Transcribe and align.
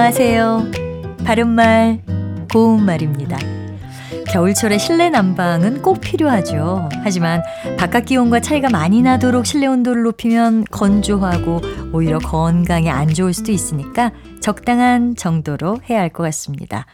안녕하세요. 0.00 0.70
바른말, 1.24 2.00
고운말입니다. 2.52 3.36
겨울철에 4.28 4.78
실내 4.78 5.10
난방은 5.10 5.82
꼭 5.82 6.00
필요하죠. 6.00 6.88
하지만 7.02 7.42
바깥 7.76 8.04
기온과 8.04 8.38
차이가 8.38 8.68
많이 8.70 9.02
나도록 9.02 9.44
실내 9.44 9.66
온도를 9.66 10.04
높이면 10.04 10.66
건조하고 10.70 11.60
오히려 11.92 12.20
건강에 12.20 12.88
안 12.88 13.12
좋을 13.12 13.34
수도 13.34 13.50
있으니까 13.50 14.12
적당한 14.40 15.16
정도로 15.16 15.80
해야 15.90 15.98
할 16.02 16.10
것 16.10 16.22
같습니다. 16.22 16.86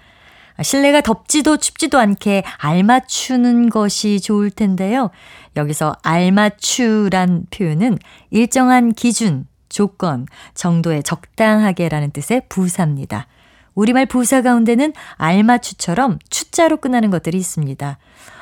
실내가 0.63 1.03
덥지도 1.03 1.59
춥지도 1.59 1.99
않게 1.99 2.43
알맞추는 2.57 3.69
것이 3.69 4.19
좋을 4.19 4.51
텐데요. 4.51 5.11
여기서 5.57 5.95
알맞추란 6.03 7.49
표현은 7.51 7.99
일정한 8.31 8.95
기준, 8.95 9.45
조건, 9.75 10.27
정도에 10.55 11.03
적당하게라는 11.03 12.13
뜻의 12.13 12.43
부사입니다. 12.49 13.27
우리말 13.75 14.07
부사 14.07 14.41
가운데는 14.41 14.93
알맞추처럼 15.17 16.21
추자로 16.31 16.77
끝나는 16.77 17.11
것들이 17.11 17.37
있습니다. 17.39 17.99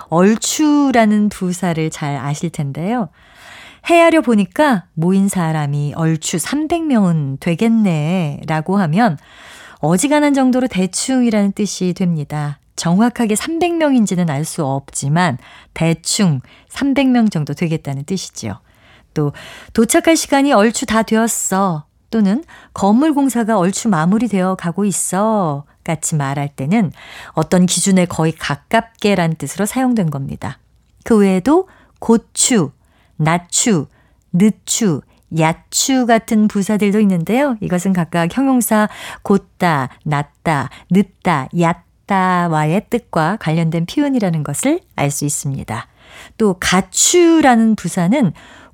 얼추라는 0.09 1.31
부사를 1.31 1.89
잘 1.89 2.17
아실 2.17 2.51
텐데요. 2.51 3.09
헤아려 3.87 4.21
보니까 4.21 4.85
모인 4.93 5.29
사람이 5.29 5.95
얼추 5.97 6.37
300명은 6.37 7.41
되겠네 7.41 8.43
라고 8.47 8.77
하면 8.77 9.17
어지간한 9.79 10.35
정도로 10.35 10.69
대충이라는 10.69 11.53
뜻이 11.53 11.95
됩니다. 11.95 12.59
정확하게 12.77 13.35
300명인지는 13.35 14.29
알 14.29 14.45
수 14.45 14.67
없지만 14.67 15.39
대충 15.73 16.43
300명 16.69 17.31
정도 17.31 17.55
되겠다는 17.55 18.05
뜻이지요. 18.05 18.61
또 19.15 19.33
도착할 19.73 20.17
시간이 20.17 20.53
얼추 20.53 20.87
다 20.87 21.03
되었어. 21.03 21.87
또는 22.11 22.45
건물 22.75 23.15
공사가 23.15 23.59
얼추 23.59 23.89
마무리되어 23.89 24.57
가고 24.57 24.85
있어. 24.85 25.65
같이 25.83 26.15
말할 26.15 26.49
때는 26.49 26.93
어떤 27.33 27.67
기준에 27.67 28.05
거의 28.05 28.33
가깝게란 28.33 29.37
뜻으로 29.37 29.67
사용된 29.67 30.11
겁니다. 30.11 30.59
그 31.05 31.17
외에도 31.17 31.69
고추, 31.99 32.71
낮추, 33.17 33.87
늦추, 34.33 35.01
야추 35.39 36.07
같은 36.07 36.47
부사들도 36.47 37.01
있는데요. 37.01 37.57
이것은 37.61 37.93
각각 37.93 38.37
형용사 38.37 38.89
곧다, 39.23 39.89
낮다, 40.05 40.69
늦다, 40.91 41.49
얕다와의 41.59 42.87
뜻과 42.91 43.39
관련된 43.41 43.87
표현이라는 43.87 44.43
것을 44.45 44.81
알 44.95 45.11
수 45.11 45.25
있습니다. 45.25 45.87
또 46.37 46.57
가추라는 46.61 47.75
부사는 47.77 48.33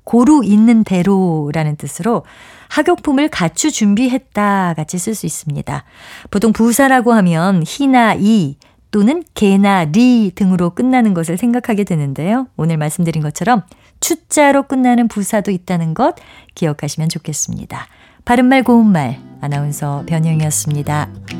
고루 0.09 0.41
있는 0.43 0.83
대로라는 0.83 1.75
뜻으로 1.75 2.25
학용품을 2.69 3.27
갖추 3.27 3.69
준비했다 3.69 4.73
같이 4.75 4.97
쓸 4.97 5.13
수 5.13 5.27
있습니다. 5.27 5.83
보통 6.31 6.51
부사라고 6.51 7.13
하면 7.13 7.63
히나 7.63 8.15
이 8.17 8.57
또는 8.89 9.21
개나 9.35 9.83
리 9.83 10.31
등으로 10.33 10.71
끝나는 10.71 11.13
것을 11.13 11.37
생각하게 11.37 11.83
되는데요. 11.83 12.47
오늘 12.57 12.77
말씀드린 12.77 13.21
것처럼 13.21 13.61
추자로 13.99 14.63
끝나는 14.63 15.09
부사도 15.09 15.51
있다는 15.51 15.93
것 15.93 16.15
기억하시면 16.55 17.09
좋겠습니다. 17.09 17.85
바른말 18.25 18.63
고운말 18.63 19.19
아나운서 19.41 20.05
변형이었습니다. 20.07 21.38